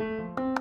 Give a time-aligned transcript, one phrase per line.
[0.00, 0.54] Hola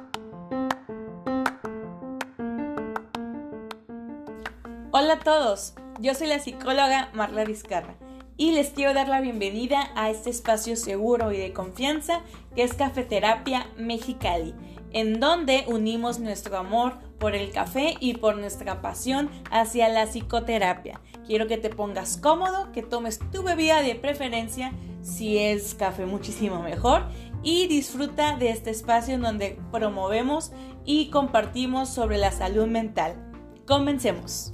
[5.14, 7.98] a todos, yo soy la psicóloga Marla Vizcarra
[8.36, 12.22] y les quiero dar la bienvenida a este espacio seguro y de confianza
[12.56, 14.56] que es Cafeterapia Mexicali,
[14.92, 21.00] en donde unimos nuestro amor por el café y por nuestra pasión hacia la psicoterapia.
[21.28, 26.62] Quiero que te pongas cómodo, que tomes tu bebida de preferencia, si es café muchísimo
[26.62, 27.04] mejor,
[27.50, 30.52] y disfruta de este espacio en donde promovemos
[30.84, 33.32] y compartimos sobre la salud mental.
[33.66, 34.52] Comencemos.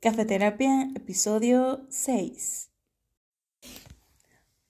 [0.00, 2.72] Cafeterapia, episodio 6.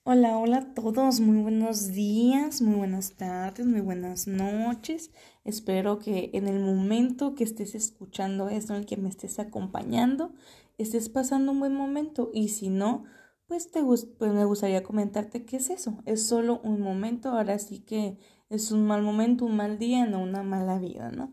[0.05, 5.13] Hola, hola a todos, muy buenos días, muy buenas tardes, muy buenas noches.
[5.45, 10.35] Espero que en el momento que estés escuchando esto, en el que me estés acompañando,
[10.83, 13.05] estés pasando un buen momento y si no,
[13.47, 15.99] pues, te, pues me gustaría comentarte qué es eso.
[16.07, 18.19] Es solo un momento, ahora sí que
[18.51, 21.33] es un mal momento, un mal día, no una mala vida, ¿no?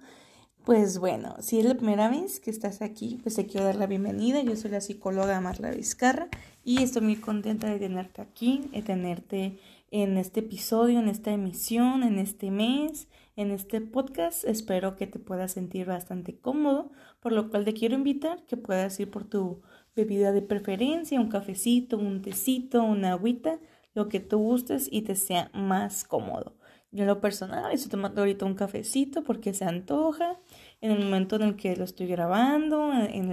[0.65, 3.87] Pues bueno, si es la primera vez que estás aquí, pues te quiero dar la
[3.87, 4.41] bienvenida.
[4.43, 6.27] Yo soy la psicóloga Marla Vizcarra
[6.63, 12.03] y estoy muy contenta de tenerte aquí, de tenerte en este episodio, en esta emisión,
[12.03, 13.07] en este mes,
[13.39, 14.43] en este podcast.
[14.43, 18.99] Espero que te puedas sentir bastante cómodo, por lo cual te quiero invitar que puedas
[18.99, 19.61] ir por tu
[19.95, 23.59] bebida de preferencia, un cafecito, un tecito, una agüita,
[23.93, 26.57] lo que tú gustes y te sea más cómodo.
[26.91, 30.37] Yo en lo personal estoy tomando ahorita un cafecito porque se antoja
[30.81, 32.91] en el momento en el que lo estoy grabando,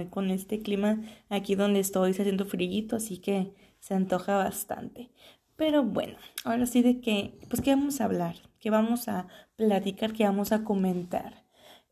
[0.09, 5.11] con este clima aquí donde estoy haciendo frío, así que se antoja bastante.
[5.57, 10.13] Pero bueno, ahora sí de que, pues qué vamos a hablar, qué vamos a platicar,
[10.13, 11.45] qué vamos a comentar.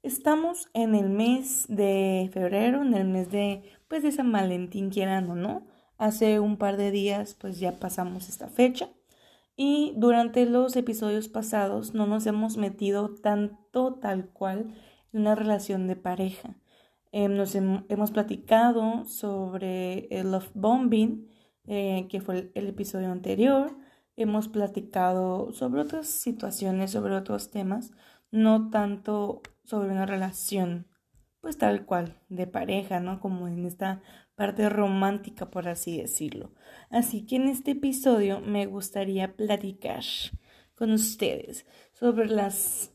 [0.03, 5.29] Estamos en el mes de febrero, en el mes de, pues de San Valentín, quieran
[5.31, 5.65] o no.
[5.97, 8.89] Hace un par de días, pues ya pasamos esta fecha.
[9.57, 14.75] Y durante los episodios pasados no nos hemos metido tanto tal cual
[15.11, 16.55] una relación de pareja.
[17.11, 21.29] Em, nos hemos platicado sobre el love bombing,
[21.67, 23.75] eh, que fue el, episodio anterior.
[24.15, 27.91] Hemos platicado sobre otras situaciones, sobre otros temas,
[28.31, 30.87] no tanto sobre una relación,
[31.41, 33.19] pues tal cual, de pareja, ¿no?
[33.19, 34.01] Como en esta
[34.35, 36.53] parte romántica, por así decirlo.
[36.89, 40.03] Así que en este episodio me gustaría platicar
[40.75, 42.91] con ustedes sobre las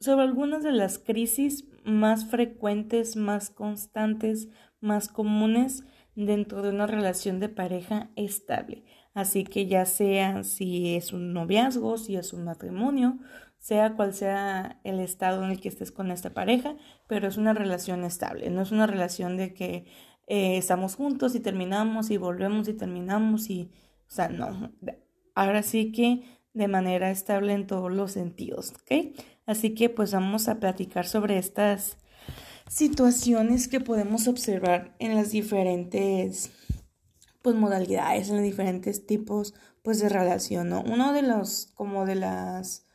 [0.00, 4.48] sobre algunas de las crisis más frecuentes, más constantes,
[4.80, 5.84] más comunes
[6.14, 8.84] dentro de una relación de pareja estable.
[9.14, 13.18] Así que ya sea si es un noviazgo, si es un matrimonio,
[13.58, 16.76] sea cual sea el estado en el que estés con esta pareja,
[17.06, 19.86] pero es una relación estable, no es una relación de que
[20.26, 23.70] eh, estamos juntos y terminamos y volvemos y terminamos y,
[24.08, 24.72] o sea, no,
[25.34, 26.22] ahora sí que
[26.54, 29.16] de manera estable en todos los sentidos, ¿ok?
[29.46, 31.98] Así que pues vamos a platicar sobre estas
[32.70, 36.52] situaciones que podemos observar en las diferentes
[37.42, 40.82] pues modalidades, en los diferentes tipos pues de relación, ¿no?
[40.82, 42.86] Uno de los como de las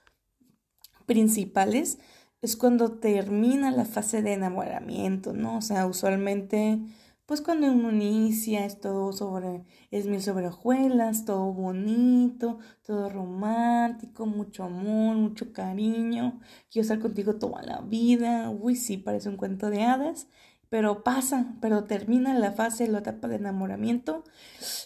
[1.06, 2.00] principales
[2.42, 5.58] es cuando termina la fase de enamoramiento, ¿no?
[5.58, 6.80] O sea, usualmente
[7.26, 14.26] pues cuando uno inicia es todo sobre, es mil sobre hojuelas, todo bonito, todo romántico,
[14.26, 16.40] mucho amor, mucho cariño,
[16.72, 20.28] quiero estar contigo toda la vida, uy sí, parece un cuento de hadas,
[20.70, 24.24] pero pasa, pero termina la fase, la etapa de enamoramiento.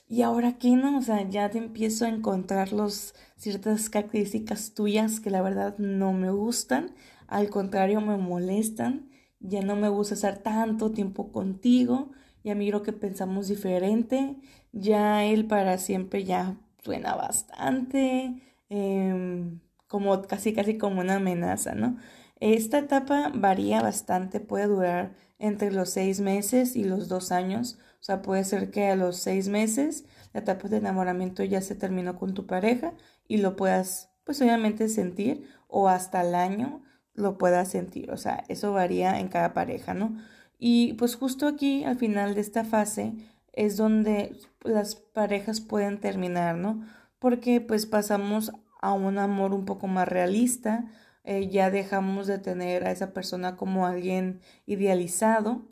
[0.08, 5.20] Y ahora qué no, o sea, ya te empiezo a encontrar los, ciertas características tuyas
[5.20, 6.94] que la verdad no me gustan,
[7.28, 12.12] al contrario me molestan, ya no me gusta estar tanto tiempo contigo,
[12.50, 14.38] ya miro que pensamos diferente,
[14.72, 21.98] ya él para siempre ya suena bastante, em, como casi casi como una amenaza, ¿no?
[22.40, 28.04] Esta etapa varía bastante, puede durar entre los seis meses y los dos años, o
[28.04, 32.16] sea, puede ser que a los seis meses la etapa de enamoramiento ya se terminó
[32.18, 32.94] con tu pareja
[33.28, 38.44] y lo puedas, pues obviamente sentir, o hasta el año lo puedas sentir, o sea,
[38.48, 40.18] eso varía en cada pareja, ¿no?
[40.60, 43.14] Y pues justo aquí, al final de esta fase,
[43.54, 46.86] es donde las parejas pueden terminar, ¿no?
[47.18, 48.52] Porque pues pasamos
[48.82, 50.86] a un amor un poco más realista,
[51.24, 55.68] eh, ya dejamos de tener a esa persona como alguien idealizado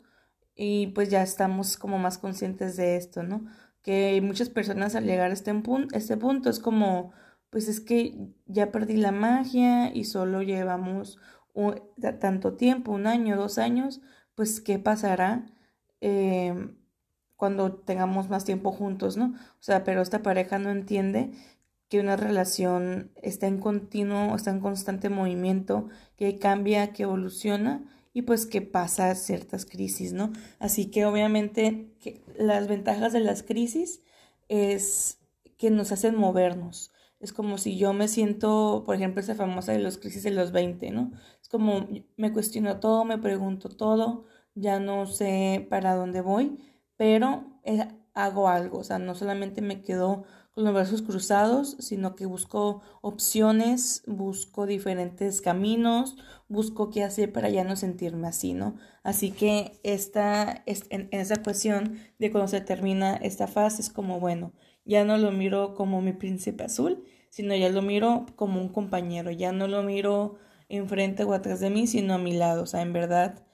[0.54, 3.46] y pues ya estamos como más conscientes de esto, ¿no?
[3.82, 7.12] Que muchas personas al llegar a este, punto, este punto es como,
[7.50, 11.18] pues es que ya perdí la magia y solo llevamos
[12.20, 14.00] tanto tiempo, un año, dos años,
[14.38, 15.46] pues qué pasará.
[16.00, 16.54] Eh,
[17.34, 19.34] cuando tengamos más tiempo juntos, ¿no?
[19.34, 21.32] O sea, pero esta pareja no entiende
[21.88, 27.82] que una relación está en continuo, está en constante movimiento, que cambia, que evoluciona
[28.14, 30.32] y pues que pasa ciertas crisis, ¿no?
[30.60, 31.90] Así que obviamente
[32.36, 34.02] las ventajas de las crisis
[34.48, 35.18] es
[35.56, 36.92] que nos hacen movernos.
[37.20, 40.52] Es como si yo me siento, por ejemplo, esa famosa de los crisis de los
[40.52, 41.10] 20, ¿no?
[41.42, 44.24] Es como me cuestiono todo, me pregunto todo,
[44.54, 46.58] ya no sé para dónde voy,
[46.96, 52.16] pero eh, hago algo, o sea, no solamente me quedo con los brazos cruzados, sino
[52.16, 56.16] que busco opciones, busco diferentes caminos,
[56.48, 58.76] busco qué hacer para ya no sentirme así, ¿no?
[59.04, 64.18] Así que esta, en, en esa cuestión de cuando se termina esta fase es como,
[64.20, 64.52] bueno,
[64.88, 69.30] ya no lo miro como mi príncipe azul, sino ya lo miro como un compañero,
[69.30, 70.36] ya no lo miro
[70.68, 73.44] enfrente o atrás de mí, sino a mi lado, o sea, en verdad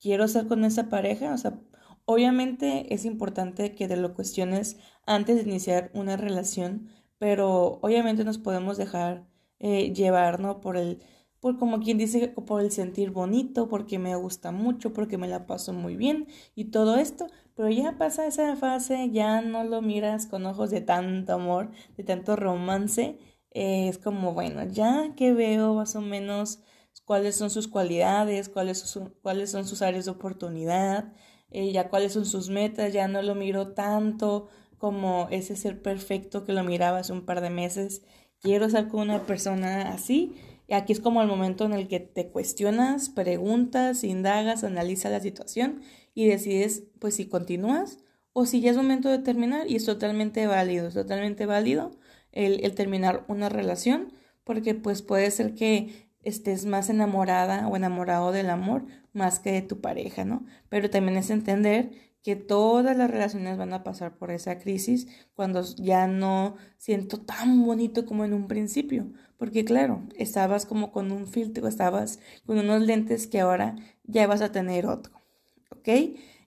[0.00, 1.60] quiero estar con esa pareja, o sea,
[2.06, 6.88] obviamente es importante que te lo cuestiones antes de iniciar una relación,
[7.18, 9.26] pero obviamente nos podemos dejar
[9.58, 10.60] eh, llevar, ¿no?
[10.60, 11.02] Por el,
[11.40, 15.46] por como quien dice, por el sentir bonito, porque me gusta mucho, porque me la
[15.46, 17.26] paso muy bien y todo esto,
[17.60, 22.04] pero ya pasa esa fase, ya no lo miras con ojos de tanto amor, de
[22.04, 23.18] tanto romance,
[23.50, 26.60] eh, es como, bueno, ya que veo más o menos
[27.04, 31.12] cuáles son sus cualidades, cuáles son, sus áreas de oportunidad,
[31.50, 34.48] eh, ya cuáles son sus metas, ya no lo miro tanto
[34.78, 38.00] como ese ser perfecto que lo miraba hace un par de meses.
[38.40, 40.34] Quiero estar con una persona así.
[40.66, 45.20] Y aquí es como el momento en el que te cuestionas, preguntas, indagas, analizas la
[45.20, 45.82] situación
[46.14, 47.98] y decides pues si continúas
[48.32, 51.92] o si ya es momento de terminar y es totalmente válido, es totalmente válido
[52.32, 54.12] el, terminar una relación
[54.44, 59.62] porque pues puede ser que estés más enamorada o enamorado del amor más que de
[59.62, 60.44] tu pareja, ¿no?
[60.68, 61.90] Pero también es entender
[62.22, 67.64] que todas las relaciones van a pasar por esa crisis cuando ya no siento tan
[67.64, 72.82] bonito como en un principio, porque claro, estabas como con un filtro, estabas con unos
[72.82, 75.19] lentes que ahora ya vas a tener otro,
[75.80, 75.88] ¿ok?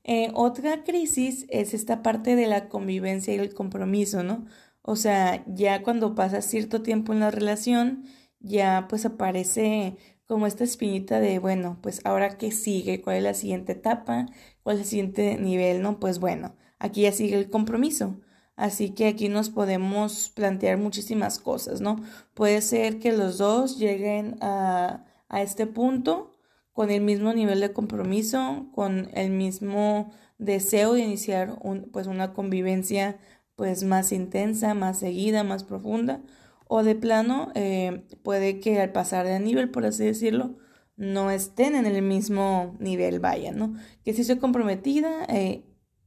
[0.03, 4.45] Eh, otra crisis es esta parte de la convivencia y el compromiso, ¿no?
[4.81, 8.05] O sea, ya cuando pasas cierto tiempo en la relación,
[8.39, 9.97] ya pues aparece
[10.27, 14.27] como esta espinita de, bueno, pues ahora qué sigue, cuál es la siguiente etapa,
[14.63, 15.99] cuál es el siguiente nivel, ¿no?
[15.99, 18.19] Pues bueno, aquí ya sigue el compromiso.
[18.55, 21.97] Así que aquí nos podemos plantear muchísimas cosas, ¿no?
[22.33, 26.32] Puede ser que los dos lleguen a, a este punto
[26.73, 31.57] con el mismo nivel de compromiso, con el mismo deseo de iniciar
[31.91, 33.17] pues una convivencia
[33.55, 36.21] pues más intensa, más seguida, más profunda,
[36.67, 40.57] o de plano eh, puede que al pasar de nivel, por así decirlo,
[40.95, 43.75] no estén en el mismo nivel, vaya, ¿no?
[44.03, 45.63] Que sí soy comprometida eh,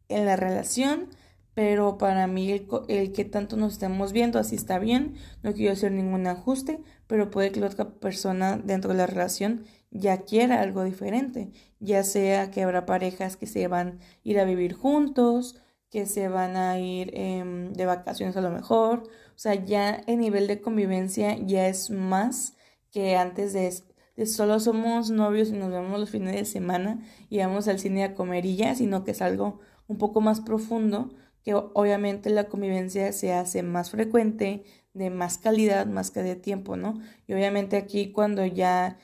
[0.08, 1.08] en la relación,
[1.54, 5.72] pero para mí el, el, que tanto nos estemos viendo así está bien, no quiero
[5.72, 10.60] hacer ningún ajuste, pero puede que la otra persona dentro de la relación ya quiera
[10.60, 11.50] algo diferente,
[11.80, 15.60] ya sea que habrá parejas que se van a ir a vivir juntos,
[15.90, 19.04] que se van a ir eh, de vacaciones a lo mejor,
[19.36, 22.56] o sea, ya el nivel de convivencia ya es más
[22.90, 23.72] que antes de,
[24.16, 28.04] de solo somos novios y nos vemos los fines de semana y vamos al cine
[28.04, 31.10] a comer y ya, sino que es algo un poco más profundo,
[31.42, 36.76] que obviamente la convivencia se hace más frecuente, de más calidad, más que de tiempo,
[36.76, 36.98] ¿no?
[37.26, 38.98] Y obviamente aquí cuando ya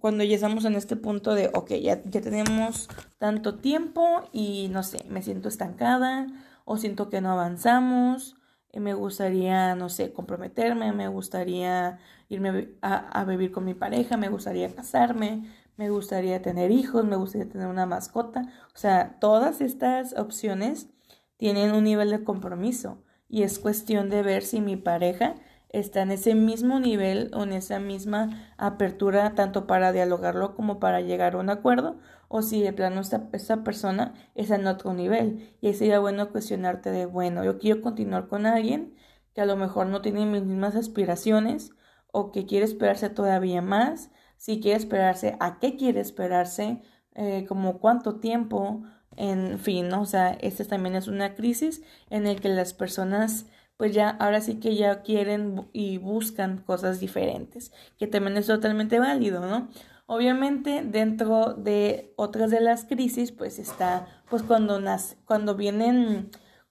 [0.00, 4.82] cuando ya estamos en este punto de, ok, ya, ya tenemos tanto tiempo y no
[4.82, 6.26] sé, me siento estancada
[6.64, 8.36] o siento que no avanzamos,
[8.76, 14.18] y me gustaría, no sé, comprometerme, me gustaría irme a, a vivir con mi pareja,
[14.18, 18.42] me gustaría casarme, me gustaría tener hijos, me gustaría tener una mascota.
[18.74, 20.90] O sea, todas estas opciones
[21.38, 25.36] tienen un nivel de compromiso y es cuestión de ver si mi pareja
[25.70, 31.00] está en ese mismo nivel o en esa misma apertura tanto para dialogarlo como para
[31.00, 35.56] llegar a un acuerdo o si de plano esta, esta persona está en otro nivel
[35.60, 38.94] y ahí sería bueno cuestionarte de bueno yo quiero continuar con alguien
[39.34, 41.72] que a lo mejor no tiene mis mismas aspiraciones
[42.12, 46.82] o que quiere esperarse todavía más si quiere esperarse a qué quiere esperarse
[47.14, 48.82] eh, como cuánto tiempo
[49.16, 50.02] en fin ¿no?
[50.02, 53.46] o sea esta también es una crisis en el que las personas
[53.76, 58.98] pues ya ahora sí que ya quieren y buscan cosas diferentes, que también es totalmente
[58.98, 59.68] válido, ¿no?
[60.06, 64.80] Obviamente dentro de otras de las crisis, pues está, pues cuando
[65.24, 66.30] cuando vienen,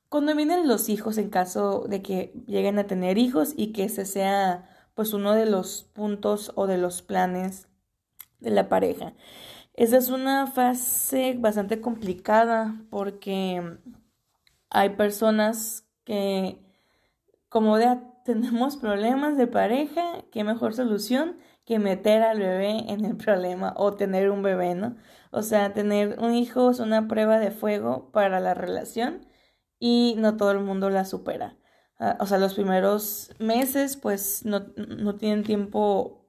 [0.09, 4.05] cuando vienen los hijos en caso de que lleguen a tener hijos y que ese
[4.05, 7.67] sea, pues uno de los puntos o de los planes
[8.39, 9.13] de la pareja.
[9.73, 13.61] Esa es una fase bastante complicada porque
[14.69, 16.64] hay personas que
[17.55, 23.15] como ya tenemos problemas de pareja, qué mejor solución que meter al bebé en el
[23.25, 24.97] problema o tener un bebé, ¿no?
[25.31, 29.25] O sea, tener un hijo es una prueba de fuego para la relación
[29.79, 31.55] y no todo el mundo la supera.
[31.97, 36.27] Ah, o sea, los primeros meses pues no, no tienen tiempo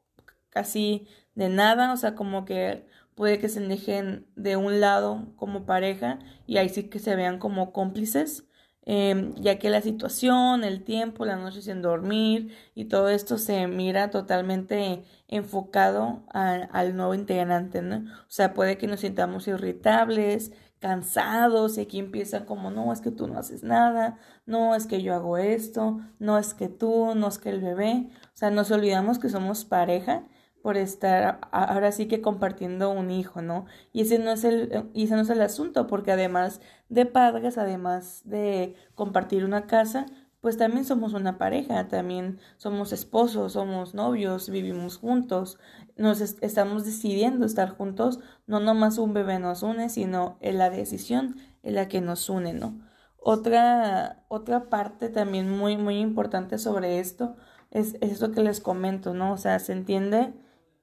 [0.50, 5.66] casi de nada, o sea, como que puede que se dejen de un lado como
[5.66, 8.46] pareja y ahí sí que se vean como cómplices
[8.88, 13.66] Em, ya que la situación, el tiempo, la noche sin dormir y todo esto se
[13.66, 17.96] mira totalmente enfocado al nuevo integrante, ¿no?
[17.96, 23.10] O sea, puede que nos sintamos irritables, cansados y aquí empiezan como, no, es que
[23.10, 27.26] tú no haces nada, no, es que yo hago esto, no es que tú, no
[27.26, 30.22] es que el bebé, o sea, nos olvidamos que somos pareja
[30.66, 33.66] por estar ahora sí que compartiendo un hijo, ¿no?
[33.92, 37.56] Y ese no es el, y ese no es el asunto, porque además de padres,
[37.56, 40.06] además de compartir una casa,
[40.40, 45.60] pues también somos una pareja, también somos esposos, somos novios, vivimos juntos,
[45.96, 48.18] nos estamos decidiendo estar juntos,
[48.48, 52.54] no nomás un bebé nos une, sino en la decisión en la que nos une,
[52.54, 52.80] ¿no?
[53.18, 57.36] Otra, otra parte también muy, muy importante sobre esto
[57.70, 59.32] es, es esto que les comento, ¿no?
[59.32, 60.34] O sea, se entiende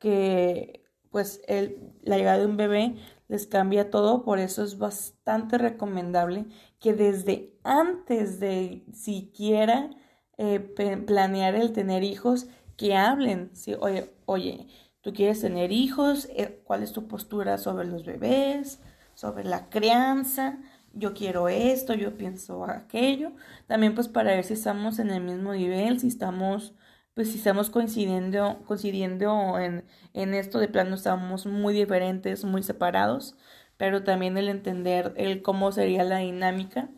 [0.04, 2.96] que pues el, la llegada de un bebé
[3.30, 6.46] les cambia todo, por eso es bastante recomendable
[6.82, 9.92] que desde antes de siquiera
[10.38, 13.76] eh, planear el tener hijos, que hablen, ¿sí?
[13.80, 14.68] oye, oye,
[15.02, 18.82] tú quieres tener hijos, eh, cuál es tu postura sobre los bebés,
[19.14, 20.60] sobre la crianza,
[20.92, 23.32] yo quiero esto, yo pienso aquello,
[23.68, 26.74] también pues para ver si estamos en el mismo nivel, si estamos
[27.14, 33.36] pues si estamos coincidiendo, coincidiendo en, en esto, de plano estamos muy diferentes, muy separados,
[33.78, 36.90] pero también el entender el cómo sería la dinámica,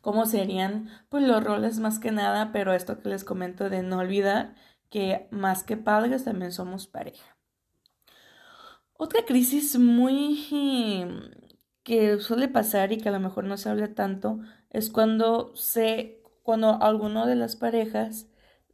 [0.00, 3.98] cómo serían pues los roles más que nada, pero esto que les comento de no
[3.98, 4.54] olvidar
[4.90, 7.36] que más que padres también somos pareja.
[8.94, 10.46] Otra crisis muy
[11.82, 14.38] que suele pasar y que a lo mejor no se habla tanto
[14.70, 18.26] es cuando se cuando alguno de las parejas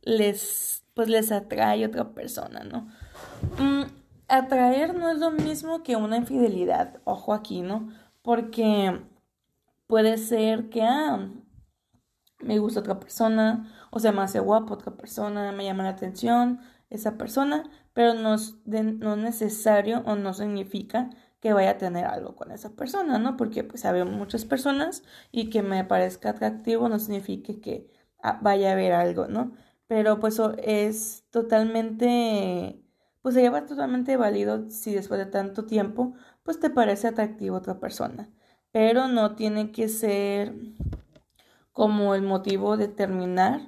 [0.09, 2.89] les, pues les atrae otra persona, ¿no?
[3.59, 3.85] Mm,
[4.29, 7.91] atraer no es lo mismo que una infidelidad, ojo aquí, ¿no?
[8.23, 9.03] Porque
[9.87, 11.31] puede ser que, ah,
[12.41, 16.61] me gusta otra persona, o sea, me hace guapo otra persona, me llama la atención
[16.89, 21.11] esa persona, pero no es, necesario o no significa
[21.41, 23.37] que vaya a tener algo con esa persona, ¿no?
[23.37, 27.91] Porque pues hay muchas personas y que me parezca atractivo no significa que
[28.23, 29.53] ah, vaya a haber algo, ¿no?
[29.89, 32.81] Pero pues es totalmente,
[33.23, 36.15] pues se lleva totalmente válido si después de tanto tiempo,
[36.45, 38.31] pues te parece atractivo otra persona,
[38.71, 40.55] pero no tiene que ser
[41.73, 43.63] como el motivo de terminar,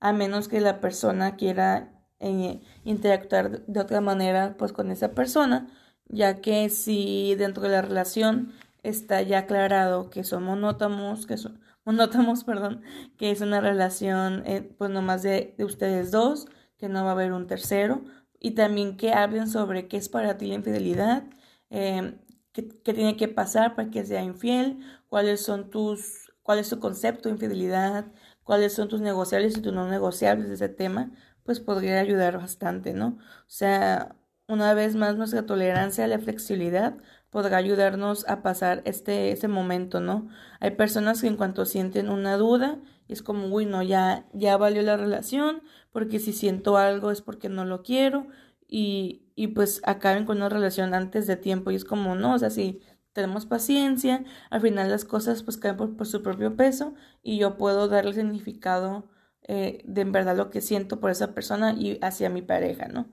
[0.00, 5.68] a menos que la persona quiera eh, interactuar de otra manera pues con esa persona,
[6.08, 8.52] ya que si dentro de la relación
[8.82, 11.60] está ya aclarado que son monótamos, que son
[11.92, 12.82] notamos, perdón,
[13.18, 16.46] que es una relación eh, pues nomás de, de ustedes dos,
[16.78, 18.04] que no va a haber un tercero,
[18.40, 21.24] y también que hablen sobre qué es para ti la infidelidad,
[21.70, 22.18] eh,
[22.52, 26.78] qué, qué, tiene que pasar para que sea infiel, cuáles son tus, cuál es tu
[26.80, 28.06] concepto de infidelidad,
[28.44, 31.10] cuáles son tus negociables y tus no negociables de ese tema,
[31.44, 33.18] pues podría ayudar bastante, ¿no?
[33.18, 34.16] O sea,
[34.48, 36.96] una vez más nuestra tolerancia a la flexibilidad
[37.34, 40.28] podrá ayudarnos a pasar este, ese momento, ¿no?
[40.60, 44.82] Hay personas que en cuanto sienten una duda, es como, uy, no, ya, ya valió
[44.82, 45.60] la relación,
[45.90, 48.28] porque si siento algo es porque no lo quiero,
[48.68, 52.38] y, y pues acaben con una relación antes de tiempo, y es como, no, o
[52.38, 52.80] sea, si
[53.12, 57.88] tenemos paciencia, al final las cosas pues caen por, su propio peso, y yo puedo
[57.88, 59.10] darle significado
[59.42, 63.10] eh, de en verdad lo que siento por esa persona y hacia mi pareja, ¿no?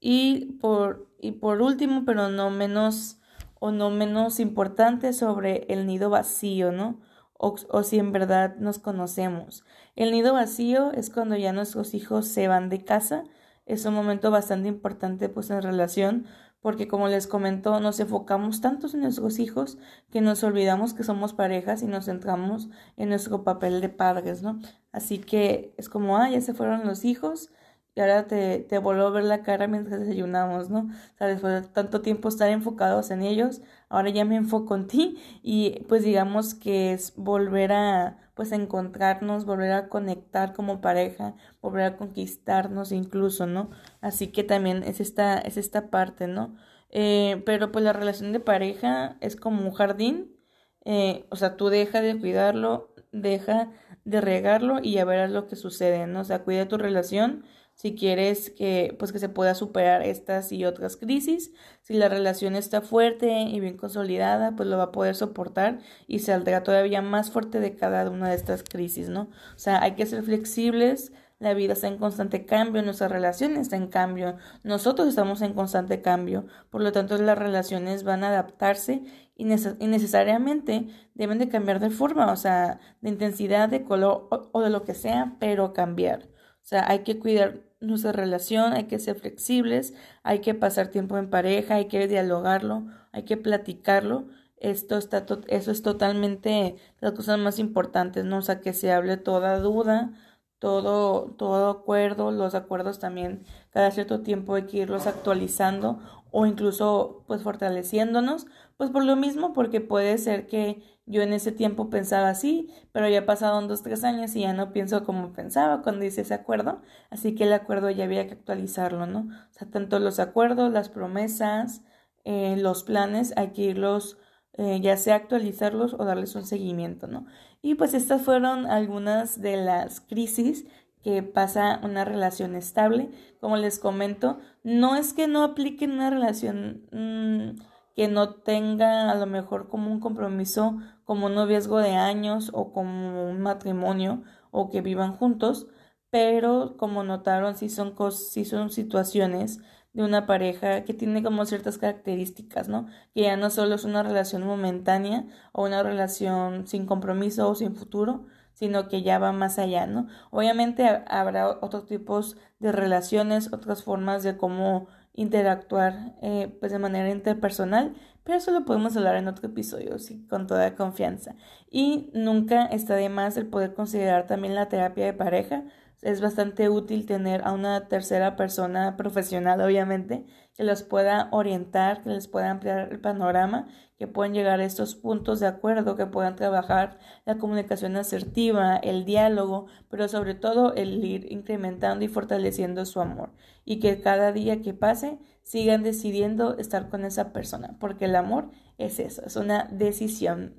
[0.00, 3.18] Y por, y por último, pero no menos
[3.60, 7.00] o no menos importante sobre el nido vacío, ¿no?
[7.34, 9.64] O, o, si en verdad nos conocemos.
[9.94, 13.24] El nido vacío es cuando ya nuestros hijos se van de casa.
[13.66, 16.26] Es un momento bastante importante pues en relación
[16.60, 19.78] porque como les comento nos enfocamos tantos en nuestros hijos
[20.10, 24.60] que nos olvidamos que somos parejas y nos centramos en nuestro papel de padres, ¿no?
[24.92, 27.50] Así que es como, ah, ya se fueron los hijos,
[27.98, 30.82] y ahora te, te vuelvo a ver la cara mientras desayunamos, ¿no?
[30.82, 34.86] O sea, después de tanto tiempo estar enfocados en ellos, ahora ya me enfoco en
[34.86, 41.34] ti y pues digamos que es volver a pues encontrarnos, volver a conectar como pareja,
[41.60, 43.70] volver a conquistarnos incluso, ¿no?
[44.00, 46.54] Así que también es esta, es esta parte, ¿no?
[46.90, 50.36] Eh, pero pues la relación de pareja es como un jardín.
[50.84, 53.72] Eh, o sea, tú deja de cuidarlo, deja
[54.04, 56.20] de regarlo y ya verás lo que sucede, ¿no?
[56.20, 57.44] O sea, cuida tu relación
[57.78, 61.52] si quieres que pues que se pueda superar estas y otras crisis.
[61.80, 66.18] Si la relación está fuerte y bien consolidada, pues lo va a poder soportar y
[66.18, 69.30] saldrá todavía más fuerte de cada una de estas crisis, ¿no?
[69.54, 73.76] O sea, hay que ser flexibles, la vida está en constante cambio, nuestra relación está
[73.76, 79.04] en cambio, nosotros estamos en constante cambio, por lo tanto las relaciones van a adaptarse
[79.36, 84.70] y, necesariamente deben de cambiar de forma, o sea, de intensidad, de color o de
[84.70, 86.28] lo que sea, pero cambiar.
[86.60, 91.18] O sea, hay que cuidar nuestra relación, hay que ser flexibles, hay que pasar tiempo
[91.18, 94.26] en pareja, hay que dialogarlo, hay que platicarlo.
[94.56, 98.38] Esto está eso es totalmente las cosas más importantes, ¿no?
[98.38, 100.12] O sea, que se hable toda duda,
[100.58, 107.24] todo, todo acuerdo, los acuerdos también cada cierto tiempo hay que irlos actualizando o incluso
[107.26, 108.46] pues fortaleciéndonos,
[108.78, 113.08] pues por lo mismo, porque puede ser que yo en ese tiempo pensaba así, pero
[113.08, 116.80] ya pasaron dos, tres años y ya no pienso como pensaba cuando hice ese acuerdo,
[117.10, 119.28] así que el acuerdo ya había que actualizarlo, ¿no?
[119.50, 121.82] O sea, tanto los acuerdos, las promesas,
[122.24, 124.16] eh, los planes, hay que irlos,
[124.54, 127.26] eh, ya sea actualizarlos o darles un seguimiento, ¿no?
[127.62, 130.66] Y pues estas fueron algunas de las crisis
[131.02, 133.10] que pasa una relación estable.
[133.40, 137.60] Como les comento, no es que no apliquen una relación mm,
[137.98, 142.72] que no tenga a lo mejor como un compromiso, como un noviazgo de años o
[142.72, 145.66] como un matrimonio o que vivan juntos,
[146.08, 149.58] pero como notaron, sí son, sí son situaciones
[149.94, 152.86] de una pareja que tiene como ciertas características, ¿no?
[153.14, 157.74] Que ya no solo es una relación momentánea o una relación sin compromiso o sin
[157.74, 160.06] futuro, sino que ya va más allá, ¿no?
[160.30, 164.86] Obviamente habrá otros tipos de relaciones, otras formas de cómo
[165.18, 170.24] interactuar eh, pues de manera interpersonal, pero eso lo podemos hablar en otro episodio, sí,
[170.28, 171.34] con toda confianza.
[171.70, 175.64] Y nunca está de más el poder considerar también la terapia de pareja,
[176.02, 180.24] es bastante útil tener a una tercera persona profesional, obviamente,
[180.58, 184.96] que los pueda orientar, que les pueda ampliar el panorama, que puedan llegar a estos
[184.96, 191.04] puntos de acuerdo, que puedan trabajar la comunicación asertiva, el diálogo, pero sobre todo el
[191.04, 193.30] ir incrementando y fortaleciendo su amor.
[193.64, 198.50] Y que cada día que pase sigan decidiendo estar con esa persona, porque el amor
[198.76, 200.52] es eso, es una decisión,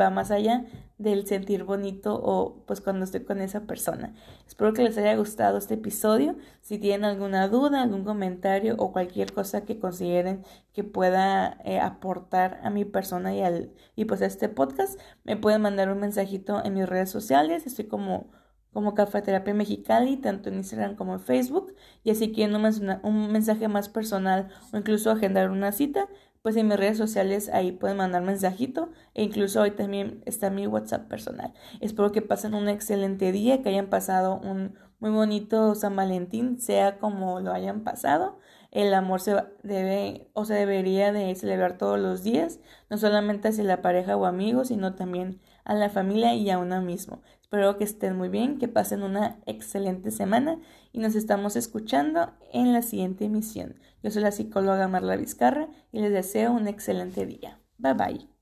[0.00, 0.64] va más allá
[0.98, 4.14] del sentir bonito o pues cuando estoy con esa persona.
[4.46, 6.36] Espero que les haya gustado este episodio.
[6.60, 12.60] Si tienen alguna duda, algún comentario o cualquier cosa que consideren que pueda eh, aportar
[12.62, 16.64] a mi persona y al y pues a este podcast, me pueden mandar un mensajito
[16.64, 17.66] en mis redes sociales.
[17.66, 18.28] Estoy como
[18.76, 21.74] como Cafeterapia Mexicali, tanto en Instagram como en Facebook.
[22.04, 22.54] Y así quieren
[23.02, 26.08] un, mensaje más personal o incluso agendar una cita,
[26.42, 30.66] pues en mis redes sociales ahí pueden mandar mensajito e incluso hoy también está mi
[30.66, 31.54] WhatsApp personal.
[31.80, 36.98] Espero que pasen un excelente día, que hayan pasado un muy bonito San Valentín, sea
[36.98, 38.38] como lo hayan pasado.
[38.72, 42.60] El amor se debe o se debería de celebrar todos los días,
[42.90, 46.80] no solamente hacia la pareja o amigos, sino también a la familia y a uno
[46.80, 47.22] mismo.
[47.46, 50.58] Espero que estén muy bien, que pasen una excelente semana
[50.92, 53.76] y nos estamos escuchando en la siguiente emisión.
[54.02, 57.60] Yo soy la psicóloga Marla Vizcarra y les deseo un excelente día.
[57.78, 58.35] Bye bye.